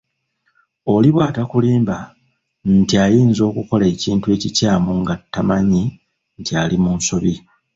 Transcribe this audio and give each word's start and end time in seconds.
Oli 0.93 1.09
bw’atakulimba 1.15 1.97
nti 2.77 2.95
ayinza 3.05 3.41
okukola 3.49 3.85
ekintu 3.93 4.25
ekikyamu 4.35 4.91
nga 5.01 5.15
tamanyi 5.33 5.83
nti 6.39 6.51
ali 6.61 6.77
mu 6.83 6.91
nsobi. 6.97 7.33